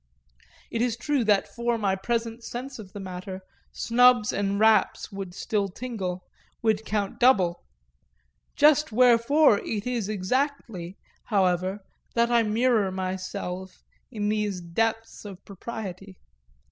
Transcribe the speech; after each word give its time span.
It 0.71 0.81
is 0.81 0.97
true 0.97 1.23
that 1.25 1.47
for 1.47 1.77
my 1.77 1.95
present 1.95 2.43
sense 2.43 2.79
of 2.79 2.91
the 2.91 2.99
matter 2.99 3.43
snubs 3.71 4.33
and 4.33 4.59
raps 4.59 5.11
would 5.11 5.35
still 5.35 5.69
tingle, 5.69 6.23
would 6.63 6.85
count 6.85 7.19
double; 7.19 7.63
just 8.55 8.91
wherefore 8.91 9.59
it 9.59 9.85
is 9.85 10.09
exactly, 10.09 10.97
however, 11.25 11.81
that 12.15 12.31
I 12.31 12.41
mirror 12.41 12.89
myself 12.91 13.83
in 14.09 14.27
these 14.29 14.59
depths 14.59 15.23
of 15.23 15.45
propriety. 15.45 16.17